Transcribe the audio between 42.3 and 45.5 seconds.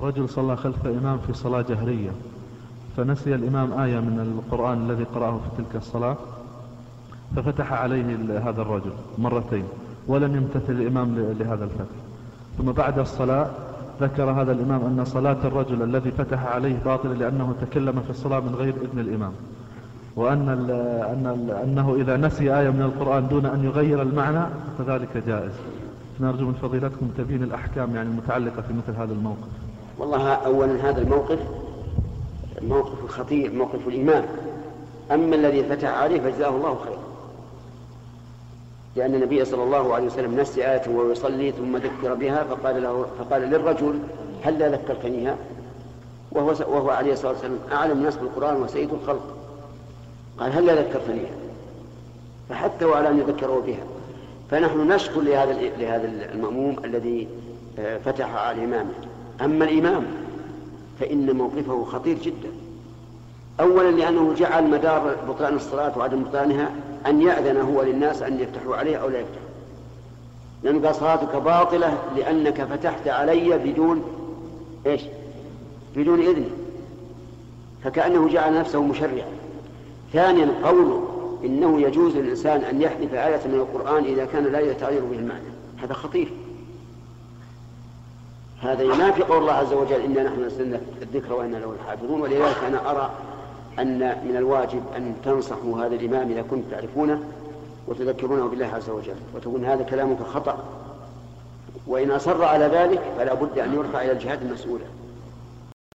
فقال له فقال للرجل هل لا ذكرتنيها؟